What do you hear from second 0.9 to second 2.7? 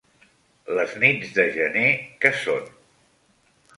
nits de gener què són?